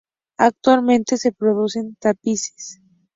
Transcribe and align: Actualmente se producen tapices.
Actualmente 0.39 1.15
se 1.17 1.31
producen 1.31 1.93
tapices. 1.99 2.81